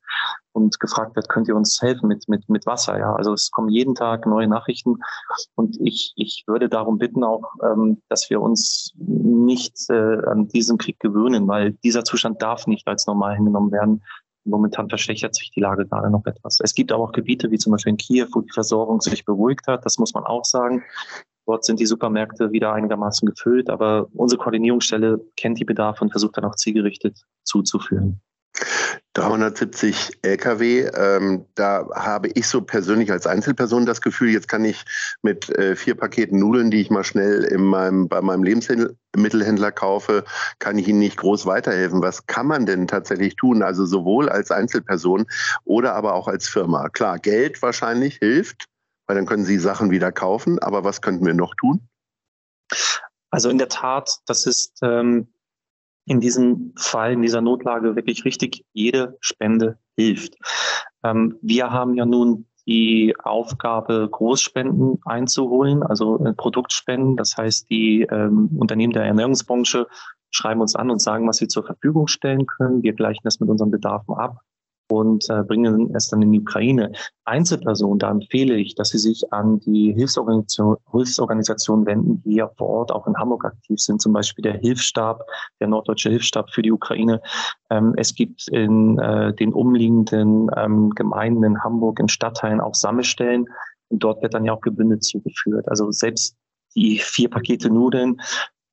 und 0.51 0.79
gefragt 0.79 1.15
wird, 1.15 1.29
könnt 1.29 1.47
ihr 1.47 1.55
uns 1.55 1.81
helfen 1.81 2.07
mit, 2.07 2.27
mit, 2.27 2.47
mit 2.49 2.65
Wasser? 2.65 2.97
Ja, 2.99 3.15
also 3.15 3.33
es 3.33 3.51
kommen 3.51 3.69
jeden 3.69 3.95
Tag 3.95 4.25
neue 4.25 4.47
Nachrichten 4.47 4.97
und 5.55 5.77
ich, 5.81 6.13
ich 6.15 6.43
würde 6.47 6.69
darum 6.69 6.97
bitten 6.97 7.23
auch, 7.23 7.53
ähm, 7.63 8.01
dass 8.09 8.29
wir 8.29 8.41
uns 8.41 8.93
nicht 8.97 9.89
äh, 9.89 10.25
an 10.25 10.47
diesen 10.47 10.77
Krieg 10.77 10.99
gewöhnen, 10.99 11.47
weil 11.47 11.73
dieser 11.83 12.03
Zustand 12.03 12.41
darf 12.41 12.67
nicht 12.67 12.87
als 12.87 13.07
normal 13.07 13.35
hingenommen 13.35 13.71
werden. 13.71 14.03
Momentan 14.45 14.89
verschlechtert 14.89 15.35
sich 15.35 15.51
die 15.51 15.59
Lage 15.59 15.85
gerade 15.85 16.09
noch 16.09 16.25
etwas. 16.25 16.59
Es 16.63 16.73
gibt 16.73 16.91
aber 16.91 17.03
auch 17.03 17.11
Gebiete 17.11 17.51
wie 17.51 17.57
zum 17.57 17.71
Beispiel 17.71 17.91
in 17.91 17.97
Kiew, 17.97 18.27
wo 18.33 18.41
die 18.41 18.51
Versorgung 18.51 19.01
sich 19.01 19.25
beruhigt 19.25 19.67
hat. 19.67 19.85
Das 19.85 19.97
muss 19.97 20.13
man 20.13 20.23
auch 20.23 20.45
sagen. 20.45 20.83
Dort 21.49 21.65
sind 21.65 21.79
die 21.79 21.87
Supermärkte 21.87 22.51
wieder 22.51 22.73
einigermaßen 22.73 23.27
gefüllt, 23.27 23.71
aber 23.71 24.07
unsere 24.13 24.39
Koordinierungsstelle 24.39 25.19
kennt 25.35 25.59
die 25.59 25.65
Bedarfe 25.65 26.03
und 26.03 26.11
versucht 26.11 26.37
dann 26.37 26.45
auch 26.45 26.53
zielgerichtet 26.53 27.23
zuzuführen. 27.43 28.21
370 29.13 30.19
Lkw. 30.21 30.91
Ähm, 30.93 31.45
da 31.55 31.87
habe 31.95 32.27
ich 32.35 32.47
so 32.47 32.61
persönlich 32.61 33.11
als 33.11 33.25
Einzelperson 33.25 33.87
das 33.87 34.01
Gefühl, 34.01 34.29
jetzt 34.29 34.47
kann 34.47 34.63
ich 34.63 34.85
mit 35.23 35.49
äh, 35.49 35.75
vier 35.75 35.95
Paketen 35.95 36.37
Nudeln, 36.37 36.69
die 36.69 36.81
ich 36.81 36.91
mal 36.91 37.03
schnell 37.03 37.43
in 37.45 37.63
meinem, 37.63 38.07
bei 38.07 38.21
meinem 38.21 38.43
Lebensmittelhändler 38.43 39.71
kaufe, 39.71 40.25
kann 40.59 40.77
ich 40.77 40.87
Ihnen 40.87 40.99
nicht 40.99 41.17
groß 41.17 41.47
weiterhelfen. 41.47 42.03
Was 42.03 42.27
kann 42.27 42.45
man 42.45 42.67
denn 42.67 42.85
tatsächlich 42.87 43.35
tun? 43.37 43.63
Also 43.63 43.87
sowohl 43.87 44.29
als 44.29 44.51
Einzelperson 44.51 45.25
oder 45.65 45.95
aber 45.95 46.13
auch 46.13 46.27
als 46.27 46.47
Firma. 46.47 46.89
Klar, 46.89 47.17
Geld 47.17 47.59
wahrscheinlich 47.63 48.17
hilft, 48.17 48.68
weil 49.09 49.15
dann 49.15 49.25
können 49.25 49.43
Sie 49.43 49.57
Sachen 49.57 49.89
wieder 49.89 50.11
kaufen. 50.11 50.59
Aber 50.59 50.83
was 50.83 51.01
könnten 51.01 51.25
wir 51.25 51.33
noch 51.33 51.55
tun? 51.55 51.81
Also 53.31 53.49
in 53.49 53.57
der 53.57 53.67
Tat, 53.67 54.19
das 54.27 54.45
ist 54.45 54.77
ähm, 54.83 55.33
in 56.05 56.19
diesem 56.19 56.73
Fall, 56.77 57.13
in 57.13 57.23
dieser 57.23 57.41
Notlage 57.41 57.95
wirklich 57.95 58.23
richtig, 58.23 58.65
jede 58.71 59.17
Spende 59.19 59.79
hilft. 59.97 60.35
Ähm, 61.03 61.39
wir 61.41 61.71
haben 61.71 61.95
ja 61.95 62.05
nun 62.05 62.45
die 62.67 63.15
Aufgabe, 63.23 64.07
Großspenden 64.11 64.99
einzuholen, 65.05 65.81
also 65.81 66.23
äh, 66.23 66.33
Produktspenden. 66.33 67.17
Das 67.17 67.35
heißt, 67.35 67.67
die 67.67 68.03
ähm, 68.11 68.55
Unternehmen 68.59 68.93
der 68.93 69.05
Ernährungsbranche 69.05 69.87
schreiben 70.29 70.61
uns 70.61 70.75
an 70.75 70.91
und 70.91 71.01
sagen, 71.01 71.27
was 71.27 71.37
sie 71.37 71.47
zur 71.47 71.65
Verfügung 71.65 72.05
stellen 72.05 72.45
können. 72.45 72.83
Wir 72.83 72.93
gleichen 72.93 73.21
das 73.23 73.39
mit 73.39 73.49
unseren 73.49 73.71
Bedarfen 73.71 74.13
ab 74.13 74.43
und 74.89 75.29
äh, 75.29 75.43
bringen 75.43 75.93
es 75.95 76.09
dann 76.09 76.21
in 76.21 76.31
die 76.31 76.41
Ukraine. 76.41 76.91
Einzelpersonen, 77.25 77.99
da 77.99 78.11
empfehle 78.11 78.55
ich, 78.55 78.75
dass 78.75 78.89
sie 78.89 78.97
sich 78.97 79.31
an 79.31 79.59
die 79.59 79.93
Hilfsorganisation, 79.93 80.77
Hilfsorganisationen 80.91 81.85
wenden, 81.85 82.21
die 82.23 82.35
ja 82.35 82.49
vor 82.57 82.69
Ort 82.69 82.91
auch 82.91 83.07
in 83.07 83.15
Hamburg 83.17 83.45
aktiv 83.45 83.79
sind, 83.79 84.01
zum 84.01 84.13
Beispiel 84.13 84.43
der 84.43 84.57
Hilfsstab, 84.57 85.21
der 85.59 85.67
Norddeutsche 85.67 86.09
Hilfsstab 86.09 86.49
für 86.51 86.61
die 86.61 86.71
Ukraine. 86.71 87.21
Ähm, 87.69 87.93
es 87.97 88.15
gibt 88.15 88.47
in 88.47 88.97
äh, 88.97 89.33
den 89.33 89.53
umliegenden 89.53 90.49
ähm, 90.57 90.89
Gemeinden 90.91 91.43
in 91.43 91.63
Hamburg, 91.63 91.99
in 91.99 92.09
Stadtteilen 92.09 92.61
auch 92.61 92.73
Sammelstellen 92.73 93.45
und 93.89 94.03
dort 94.03 94.21
wird 94.21 94.33
dann 94.33 94.45
ja 94.45 94.53
auch 94.53 94.61
gebündelt 94.61 95.03
zugeführt. 95.03 95.67
Also 95.67 95.91
selbst 95.91 96.35
die 96.75 96.99
vier 96.99 97.29
Pakete 97.29 97.69
Nudeln 97.69 98.17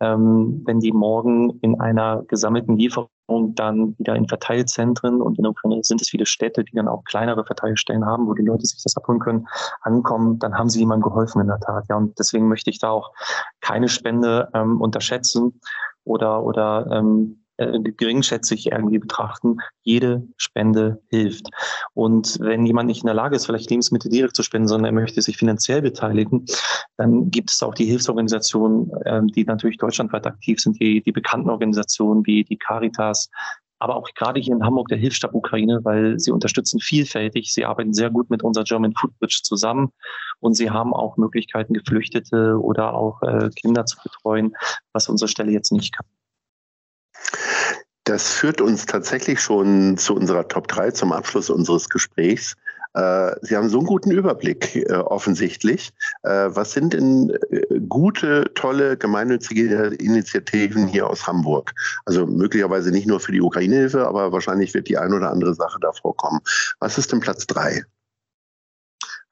ähm, 0.01 0.63
wenn 0.67 0.81
die 0.81 0.93
morgen 0.93 1.59
in 1.61 1.81
einer 1.81 2.23
gesammelten 2.29 2.77
Lieferung 2.77 3.09
dann 3.28 3.97
wieder 3.99 4.14
in 4.14 4.28
Verteilzentren 4.28 5.21
und 5.21 5.38
in 5.38 5.42
der 5.42 5.50
Ukraine 5.50 5.83
sind 5.83 6.00
es 6.00 6.09
viele 6.09 6.26
Städte, 6.26 6.64
die 6.64 6.75
dann 6.75 6.88
auch 6.88 7.04
kleinere 7.04 7.45
Verteilstellen 7.45 8.04
haben, 8.04 8.26
wo 8.26 8.35
die 8.35 8.45
Leute 8.45 8.66
sich 8.66 8.83
das 8.83 8.97
abholen 8.97 9.21
können, 9.21 9.47
ankommen, 9.83 10.38
dann 10.38 10.56
haben 10.56 10.68
sie 10.68 10.80
jemandem 10.80 11.11
geholfen 11.11 11.40
in 11.40 11.49
der 11.49 11.61
Tat. 11.61 11.87
Ja, 11.88 11.97
und 11.97 12.18
deswegen 12.18 12.49
möchte 12.49 12.71
ich 12.71 12.78
da 12.78 12.90
auch 12.90 13.12
keine 13.61 13.88
Spende 13.88 14.49
ähm, 14.54 14.80
unterschätzen 14.80 15.61
oder 16.04 16.45
oder 16.45 16.87
ähm, 16.90 17.46
äh, 17.59 17.79
geringschätzig 17.81 18.67
irgendwie 18.73 18.99
betrachten. 18.99 19.59
Jede 19.83 20.27
Spende 20.37 21.01
hilft. 21.09 21.49
Und 21.95 22.39
wenn 22.41 22.67
jemand 22.67 22.89
nicht 22.89 23.03
in 23.03 23.07
der 23.07 23.15
Lage 23.15 23.37
ist, 23.37 23.47
vielleicht 23.47 23.71
Lebensmittel 23.71 24.11
direkt 24.11 24.37
zu 24.37 24.43
spenden, 24.43 24.69
sondern 24.69 24.95
er 24.95 25.01
möchte 25.01 25.23
sich 25.23 25.37
finanziell 25.37 25.83
beteiligen, 25.83 26.47
dann 26.97 27.31
gibt 27.31 27.51
es 27.51 27.63
auch 27.63 27.75
die 27.75 27.87
Hilfsorganisationen, 27.87 28.91
äh, 29.05 29.21
die 29.25 29.45
natürlich 29.45 29.79
deutschlandweit 29.79 30.27
aktiv 30.27 30.61
sind, 30.61 30.81
die, 30.81 31.03
die 31.03 31.13
bekannten 31.13 31.51
Organisationen 31.51 32.27
wie 32.27 32.45
die 32.45 32.57
Caritas, 32.57 33.31
aber 33.79 33.97
auch 33.97 34.09
gerade 34.15 34.41
hier 34.41 34.55
in 34.55 34.65
Hamburg 34.65 34.89
der 34.89 34.99
Hilfsstab 34.99 35.35
Ukraine, 35.35 35.81
weil 35.83 36.19
sie 36.19 36.31
unterstützen 36.31 36.81
vielfältig. 36.81 37.53
Sie 37.53 37.65
arbeiten 37.65 37.93
sehr 37.93 38.11
gut 38.11 38.31
mit 38.31 38.43
unserer 38.43 38.65
German 38.65 38.95
Food 38.95 39.19
Bridge 39.19 39.41
zusammen 39.43 39.93
und 40.41 40.55
sie 40.55 40.71
haben 40.71 40.95
auch 40.95 41.17
Möglichkeiten, 41.17 41.75
Geflüchtete 41.75 42.59
oder 42.59 42.95
auch 42.95 43.23
äh, 43.23 43.51
Kinder 43.51 43.85
zu 43.85 43.99
betreuen, 44.03 44.55
was 44.93 45.09
unsere 45.09 45.29
Stelle 45.29 45.53
jetzt 45.53 45.73
nicht 45.73 45.95
kann. 45.95 46.07
Das 48.07 48.31
führt 48.31 48.61
uns 48.61 48.87
tatsächlich 48.87 49.41
schon 49.41 49.97
zu 49.97 50.15
unserer 50.15 50.47
Top 50.47 50.69
3, 50.69 50.93
zum 50.93 51.11
Abschluss 51.11 51.51
unseres 51.51 51.89
Gesprächs. 51.89 52.55
Äh, 52.95 53.33
Sie 53.43 53.57
haben 53.57 53.69
so 53.69 53.79
einen 53.79 53.87
guten 53.89 54.13
Überblick 54.13 54.77
äh, 54.77 54.93
offensichtlich. 54.93 55.91
Äh, 56.23 56.51
was 56.51 56.71
sind 56.71 56.93
denn 56.93 57.37
gute, 57.89 58.53
tolle 58.55 58.97
gemeinnützige 58.97 59.87
Initiativen 59.99 60.87
hier 60.87 61.11
aus 61.11 61.27
Hamburg? 61.27 61.73
Also 62.05 62.27
möglicherweise 62.27 62.93
nicht 62.93 63.09
nur 63.09 63.19
für 63.19 63.33
die 63.33 63.41
Ukraine-Hilfe, 63.41 64.07
aber 64.07 64.31
wahrscheinlich 64.31 64.73
wird 64.73 64.89
die 64.89 64.99
ein 64.99 65.13
oder 65.13 65.33
andere 65.33 65.55
Sache 65.55 65.81
da 65.81 65.91
vorkommen. 65.91 66.39
Was 66.79 66.99
ist 66.99 67.11
denn 67.11 67.19
Platz 67.19 67.45
3? 67.49 67.87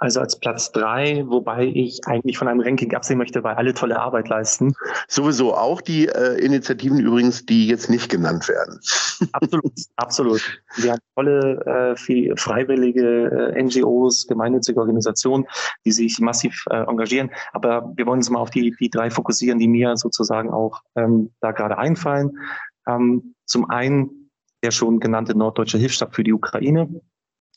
Also 0.05 0.21
als 0.21 0.39
Platz 0.39 0.71
drei, 0.71 1.25
wobei 1.27 1.65
ich 1.65 2.07
eigentlich 2.07 2.37
von 2.37 2.47
einem 2.47 2.61
Ranking 2.61 2.95
absehen 2.95 3.17
möchte, 3.17 3.43
weil 3.43 3.55
alle 3.55 3.73
tolle 3.73 3.99
Arbeit 3.99 4.29
leisten. 4.29 4.75
Sowieso 5.09 5.55
auch 5.55 5.81
die 5.81 6.09
äh, 6.09 6.35
Initiativen 6.45 7.01
übrigens, 7.01 7.47
die 7.47 7.67
jetzt 7.67 7.89
nicht 7.89 8.11
genannt 8.11 8.47
werden. 8.47 8.81
Absolut, 9.33 9.73
absolut. 9.97 10.63
Wir 10.77 10.93
haben 10.93 11.01
tolle 11.15 11.95
äh, 11.97 12.37
freiwillige 12.37 13.55
äh, 13.57 13.63
NGOs, 13.63 14.27
gemeinnützige 14.27 14.79
Organisationen, 14.79 15.47
die 15.87 15.93
sich 15.93 16.19
massiv 16.19 16.65
äh, 16.69 16.83
engagieren. 16.83 17.31
Aber 17.53 17.91
wir 17.97 18.05
wollen 18.07 18.19
uns 18.19 18.29
mal 18.29 18.41
auf 18.41 18.51
die, 18.51 18.75
die 18.79 18.91
drei 18.91 19.09
fokussieren, 19.09 19.59
die 19.59 19.69
mir 19.69 19.97
sozusagen 19.97 20.51
auch 20.51 20.83
ähm, 20.97 21.31
da 21.41 21.53
gerade 21.53 21.79
einfallen. 21.79 22.39
Ähm, 22.87 23.35
zum 23.47 23.71
einen 23.71 24.31
der 24.65 24.71
schon 24.71 24.99
genannte 24.99 25.37
Norddeutsche 25.37 25.79
Hilfsstab 25.79 26.15
für 26.15 26.25
die 26.25 26.33
Ukraine, 26.33 26.89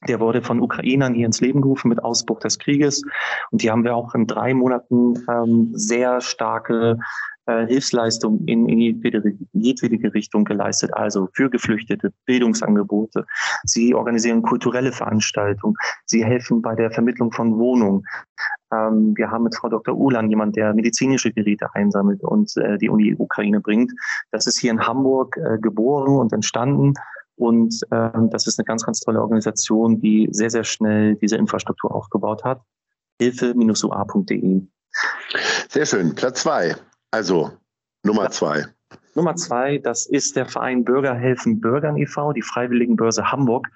der 0.07 0.19
wurde 0.19 0.41
von 0.41 0.61
Ukrainern 0.61 1.13
hier 1.13 1.25
ins 1.25 1.41
Leben 1.41 1.61
gerufen 1.61 1.89
mit 1.89 2.03
Ausbruch 2.03 2.39
des 2.39 2.59
Krieges. 2.59 3.01
Und 3.51 3.63
die 3.63 3.71
haben 3.71 3.83
wir 3.83 3.95
auch 3.95 4.13
in 4.13 4.27
drei 4.27 4.53
Monaten 4.53 5.15
ähm, 5.29 5.71
sehr 5.73 6.21
starke 6.21 6.99
äh, 7.47 7.65
Hilfsleistungen 7.65 8.45
in, 8.45 8.69
in 8.69 8.79
jedwede, 8.79 9.23
jedwede 9.53 10.13
Richtung 10.13 10.43
geleistet. 10.43 10.93
Also 10.93 11.29
für 11.33 11.49
Geflüchtete, 11.49 12.13
Bildungsangebote. 12.25 13.25
Sie 13.63 13.95
organisieren 13.95 14.41
kulturelle 14.41 14.91
Veranstaltungen. 14.91 15.75
Sie 16.05 16.23
helfen 16.23 16.61
bei 16.61 16.75
der 16.75 16.91
Vermittlung 16.91 17.31
von 17.31 17.57
Wohnungen. 17.57 18.03
Ähm, 18.71 19.13
wir 19.15 19.31
haben 19.31 19.45
mit 19.45 19.55
Frau 19.55 19.69
Dr. 19.69 19.97
Ulan 19.97 20.29
jemand, 20.29 20.57
der 20.57 20.73
medizinische 20.73 21.31
Geräte 21.31 21.73
einsammelt 21.73 22.21
und 22.21 22.55
äh, 22.57 22.77
die 22.77 22.89
Uni 22.89 23.15
Ukraine 23.17 23.61
bringt. 23.61 23.93
Das 24.31 24.45
ist 24.45 24.59
hier 24.59 24.71
in 24.71 24.85
Hamburg 24.85 25.37
äh, 25.37 25.57
geboren 25.57 26.17
und 26.17 26.33
entstanden 26.33 26.93
und 27.37 27.79
ähm, 27.91 28.29
das 28.31 28.47
ist 28.47 28.59
eine 28.59 28.65
ganz, 28.65 28.83
ganz 28.83 28.99
tolle 28.99 29.21
Organisation, 29.21 29.99
die 30.01 30.27
sehr, 30.31 30.49
sehr 30.49 30.63
schnell 30.63 31.15
diese 31.15 31.37
Infrastruktur 31.37 31.93
aufgebaut 31.93 32.43
hat. 32.43 32.61
Hilfe-ua.de. 33.19 34.61
Sehr 35.69 35.85
schön. 35.85 36.15
Platz 36.15 36.41
zwei. 36.41 36.75
Also 37.11 37.51
Nummer 38.03 38.29
zwei. 38.31 38.65
Nummer 39.15 39.35
zwei, 39.35 39.79
das 39.79 40.05
ist 40.05 40.35
der 40.35 40.45
Verein 40.45 40.83
Bürger 40.83 41.15
helfen 41.15 41.59
Bürgern 41.59 41.97
e.V., 41.97 42.33
die 42.33 42.43
Freiwilligenbörse 42.43 43.31
Hamburg 43.31 43.67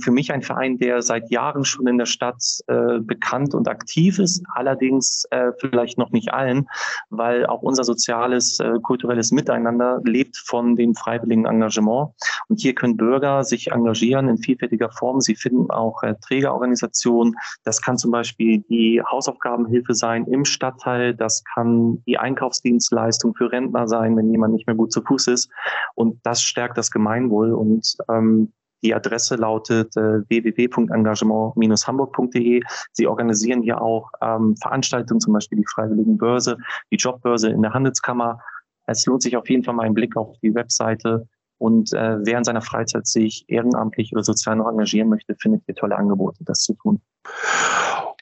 für 0.00 0.10
mich 0.10 0.32
ein 0.32 0.42
Verein, 0.42 0.78
der 0.78 1.02
seit 1.02 1.30
Jahren 1.30 1.64
schon 1.64 1.86
in 1.86 1.98
der 1.98 2.06
Stadt 2.06 2.42
äh, 2.66 2.98
bekannt 3.00 3.54
und 3.54 3.68
aktiv 3.68 4.18
ist, 4.18 4.42
allerdings 4.54 5.24
äh, 5.30 5.52
vielleicht 5.58 5.98
noch 5.98 6.10
nicht 6.10 6.32
allen, 6.32 6.68
weil 7.10 7.46
auch 7.46 7.62
unser 7.62 7.84
soziales, 7.84 8.58
äh, 8.60 8.72
kulturelles 8.82 9.32
Miteinander 9.32 10.00
lebt 10.04 10.36
von 10.36 10.76
dem 10.76 10.94
freiwilligen 10.94 11.44
Engagement. 11.44 12.10
Und 12.48 12.60
hier 12.60 12.74
können 12.74 12.96
Bürger 12.96 13.44
sich 13.44 13.72
engagieren 13.72 14.28
in 14.28 14.38
vielfältiger 14.38 14.90
Form. 14.90 15.20
Sie 15.20 15.34
finden 15.34 15.70
auch 15.70 16.02
äh, 16.02 16.14
Trägerorganisationen. 16.20 17.36
Das 17.64 17.80
kann 17.82 17.98
zum 17.98 18.10
Beispiel 18.10 18.64
die 18.68 19.02
Hausaufgabenhilfe 19.10 19.94
sein 19.94 20.26
im 20.26 20.44
Stadtteil. 20.44 21.14
Das 21.14 21.44
kann 21.44 22.02
die 22.06 22.18
Einkaufsdienstleistung 22.18 23.34
für 23.34 23.52
Rentner 23.52 23.88
sein, 23.88 24.16
wenn 24.16 24.30
jemand 24.30 24.54
nicht 24.54 24.66
mehr 24.66 24.76
gut 24.76 24.92
zu 24.92 25.02
Fuß 25.02 25.28
ist. 25.28 25.50
Und 25.94 26.20
das 26.24 26.42
stärkt 26.42 26.78
das 26.78 26.90
Gemeinwohl. 26.90 27.52
Und 27.52 27.96
ähm, 28.08 28.52
die 28.82 28.94
Adresse 28.94 29.36
lautet 29.36 29.96
äh, 29.96 30.28
www.engagement-hamburg.de. 30.28 32.62
Sie 32.92 33.06
organisieren 33.06 33.62
hier 33.62 33.80
auch 33.80 34.10
ähm, 34.22 34.56
Veranstaltungen, 34.56 35.20
zum 35.20 35.34
Beispiel 35.34 35.58
die 35.58 35.66
Freiwilligen 35.66 36.18
Börse, 36.18 36.56
die 36.90 36.96
Jobbörse 36.96 37.50
in 37.50 37.62
der 37.62 37.72
Handelskammer. 37.74 38.40
Es 38.86 39.06
lohnt 39.06 39.22
sich 39.22 39.36
auf 39.36 39.48
jeden 39.48 39.62
Fall 39.64 39.74
mal 39.74 39.84
einen 39.84 39.94
Blick 39.94 40.16
auf 40.16 40.36
die 40.42 40.52
Webseite. 40.54 41.28
Und 41.58 41.92
äh, 41.92 42.16
wer 42.24 42.38
in 42.38 42.44
seiner 42.44 42.62
Freizeit 42.62 43.06
sich 43.06 43.44
ehrenamtlich 43.48 44.12
oder 44.12 44.22
sozial 44.22 44.56
noch 44.56 44.68
engagieren 44.68 45.10
möchte, 45.10 45.36
findet 45.36 45.62
hier 45.66 45.74
tolle 45.74 45.96
Angebote, 45.96 46.42
das 46.44 46.60
zu 46.60 46.72
tun. 46.74 47.02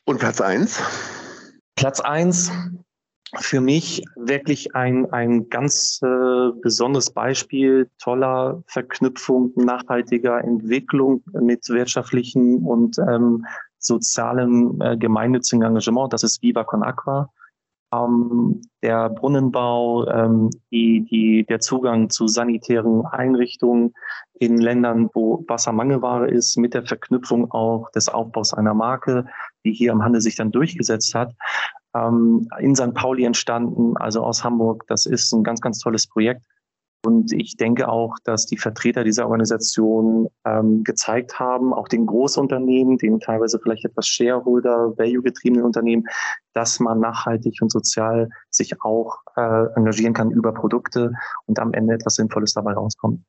Und 0.04 0.18
Platz 0.18 0.40
eins? 0.40 0.82
Platz 1.76 2.00
eins 2.00 2.50
für 3.36 3.60
mich 3.60 4.02
wirklich 4.16 4.74
ein, 4.74 5.10
ein 5.12 5.48
ganz 5.48 6.00
äh, 6.02 6.50
besonderes 6.62 7.10
Beispiel 7.10 7.90
toller 7.98 8.62
Verknüpfung 8.66 9.52
nachhaltiger 9.56 10.42
Entwicklung 10.42 11.22
mit 11.32 11.68
wirtschaftlichen 11.68 12.64
und 12.64 12.98
ähm, 12.98 13.44
sozialem 13.78 14.80
äh, 14.80 14.96
gemeinnützigen 14.96 15.62
Engagement. 15.62 16.12
Das 16.12 16.22
ist 16.22 16.42
Viva 16.42 16.64
Con 16.64 16.82
Aqua. 16.82 17.30
Ähm, 17.92 18.60
der 18.82 19.08
Brunnenbau, 19.08 20.06
ähm, 20.08 20.50
die, 20.70 21.04
die, 21.10 21.44
der 21.48 21.60
Zugang 21.60 22.10
zu 22.10 22.28
sanitären 22.28 23.06
Einrichtungen 23.06 23.94
in 24.34 24.58
Ländern, 24.58 25.08
wo 25.14 25.44
Wassermangelware 25.48 26.28
ist, 26.28 26.56
mit 26.56 26.74
der 26.74 26.84
Verknüpfung 26.84 27.50
auch 27.50 27.90
des 27.90 28.08
Aufbaus 28.08 28.52
einer 28.52 28.74
Marke, 28.74 29.26
die 29.64 29.72
hier 29.72 29.92
im 29.92 30.04
Handel 30.04 30.20
sich 30.20 30.36
dann 30.36 30.52
durchgesetzt 30.52 31.14
hat 31.14 31.34
ähm, 31.94 32.48
in 32.58 32.74
St. 32.74 32.94
Pauli 32.94 33.24
entstanden, 33.24 33.96
also 33.96 34.22
aus 34.22 34.44
Hamburg. 34.44 34.84
Das 34.88 35.06
ist 35.06 35.32
ein 35.32 35.44
ganz, 35.44 35.60
ganz 35.60 35.78
tolles 35.78 36.06
Projekt. 36.06 36.44
Und 37.04 37.32
ich 37.32 37.56
denke 37.56 37.88
auch, 37.88 38.16
dass 38.24 38.46
die 38.46 38.56
Vertreter 38.56 39.04
dieser 39.04 39.24
Organisation 39.24 40.28
ähm, 40.44 40.82
gezeigt 40.82 41.38
haben, 41.38 41.72
auch 41.72 41.86
den 41.86 42.06
Großunternehmen, 42.06 42.98
den 42.98 43.20
teilweise 43.20 43.60
vielleicht 43.62 43.84
etwas 43.84 44.08
Shareholder, 44.08 44.98
value-getriebenen 44.98 45.64
Unternehmen, 45.64 46.04
dass 46.54 46.80
man 46.80 46.98
nachhaltig 46.98 47.58
und 47.62 47.70
sozial 47.70 48.28
sich 48.50 48.82
auch 48.82 49.18
äh, 49.36 49.66
engagieren 49.76 50.12
kann 50.12 50.32
über 50.32 50.52
Produkte 50.52 51.12
und 51.46 51.60
am 51.60 51.72
Ende 51.72 51.94
etwas 51.94 52.14
Sinnvolles 52.14 52.54
dabei 52.54 52.72
rauskommt. 52.72 53.22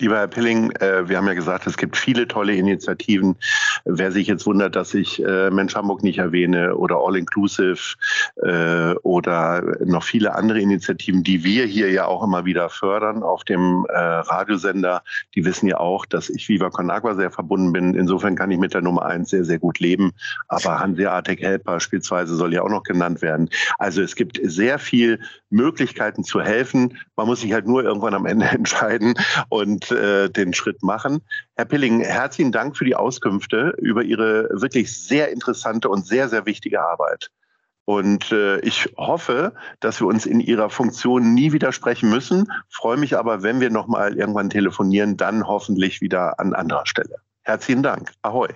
Lieber 0.00 0.16
Herr 0.16 0.28
Pilling, 0.28 0.70
äh, 0.80 1.06
wir 1.10 1.18
haben 1.18 1.26
ja 1.26 1.34
gesagt, 1.34 1.66
es 1.66 1.76
gibt 1.76 1.94
viele 1.94 2.26
tolle 2.26 2.54
Initiativen. 2.54 3.36
Wer 3.84 4.10
sich 4.10 4.28
jetzt 4.28 4.46
wundert, 4.46 4.74
dass 4.74 4.94
ich 4.94 5.22
äh, 5.22 5.50
Mensch 5.50 5.74
Hamburg 5.74 6.02
nicht 6.02 6.18
erwähne 6.18 6.74
oder 6.74 6.96
All 6.96 7.16
Inclusive 7.16 7.96
äh, 8.36 8.94
oder 9.02 9.62
noch 9.84 10.02
viele 10.02 10.34
andere 10.34 10.58
Initiativen, 10.58 11.22
die 11.22 11.44
wir 11.44 11.66
hier 11.66 11.90
ja 11.90 12.06
auch 12.06 12.24
immer 12.24 12.46
wieder 12.46 12.70
fördern 12.70 13.22
auf 13.22 13.44
dem 13.44 13.86
Radiosender, 13.90 15.02
die 15.34 15.44
wissen 15.44 15.66
ja 15.66 15.78
auch, 15.78 16.06
dass 16.06 16.30
ich 16.30 16.48
Viva 16.48 16.70
Con 16.70 16.90
Agua 16.90 17.14
sehr 17.14 17.30
verbunden 17.30 17.72
bin. 17.72 17.94
Insofern 17.94 18.36
kann 18.36 18.50
ich 18.50 18.58
mit 18.58 18.72
der 18.72 18.80
Nummer 18.80 19.04
eins 19.04 19.30
sehr, 19.30 19.44
sehr 19.44 19.58
gut 19.58 19.80
leben. 19.80 20.12
Aber 20.48 20.78
Hanseatic 20.78 21.40
Help 21.40 21.64
beispielsweise 21.64 22.34
soll 22.36 22.54
ja 22.54 22.62
auch 22.62 22.70
noch 22.70 22.84
genannt 22.84 23.20
werden. 23.20 23.50
Also 23.78 24.00
es 24.00 24.14
gibt 24.14 24.40
sehr 24.42 24.78
viel 24.78 25.20
Möglichkeiten 25.50 26.24
zu 26.24 26.40
helfen. 26.40 26.98
Man 27.16 27.26
muss 27.26 27.42
sich 27.42 27.52
halt 27.52 27.66
nur 27.66 27.84
irgendwann 27.84 28.14
am 28.14 28.26
Ende 28.26 28.46
entscheiden 28.50 29.14
und 29.48 29.90
äh, 29.90 30.30
den 30.30 30.54
Schritt 30.54 30.82
machen. 30.82 31.20
Herr 31.56 31.66
Pilling, 31.66 32.00
herzlichen 32.00 32.52
Dank 32.52 32.76
für 32.76 32.84
die 32.84 32.96
Auskünfte 32.96 33.74
über 33.78 34.02
Ihre 34.02 34.48
wirklich 34.52 34.96
sehr 34.96 35.30
interessante 35.30 35.88
und 35.88 36.06
sehr, 36.06 36.28
sehr 36.28 36.46
wichtige 36.46 36.80
Arbeit. 36.80 37.30
Und 37.84 38.30
äh, 38.30 38.60
ich 38.60 38.88
hoffe, 38.96 39.52
dass 39.80 40.00
wir 40.00 40.06
uns 40.06 40.24
in 40.24 40.38
Ihrer 40.38 40.70
Funktion 40.70 41.34
nie 41.34 41.52
widersprechen 41.52 42.08
müssen. 42.08 42.46
Freue 42.68 42.96
mich 42.96 43.16
aber, 43.16 43.42
wenn 43.42 43.60
wir 43.60 43.70
nochmal 43.70 44.16
irgendwann 44.16 44.48
telefonieren, 44.48 45.16
dann 45.16 45.48
hoffentlich 45.48 46.00
wieder 46.00 46.38
an 46.38 46.54
anderer 46.54 46.86
Stelle. 46.86 47.16
Herzlichen 47.42 47.82
Dank. 47.82 48.12
Ahoi. 48.22 48.48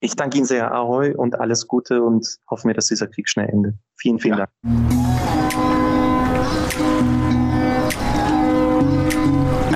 Ich 0.00 0.16
danke 0.16 0.36
Ihnen 0.36 0.46
sehr, 0.46 0.70
Ahoi, 0.70 1.14
und 1.14 1.40
alles 1.40 1.66
Gute 1.66 2.02
und 2.02 2.28
hoffe 2.50 2.66
mir, 2.66 2.74
dass 2.74 2.88
dieser 2.88 3.06
Krieg 3.06 3.26
schnell 3.26 3.48
endet. 3.48 3.76
Vielen, 3.96 4.18
vielen 4.18 4.38
ja. 4.38 4.48
Dank. 4.62 5.83